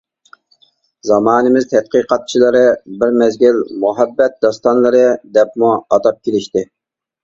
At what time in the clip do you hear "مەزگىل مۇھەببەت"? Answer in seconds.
3.21-4.43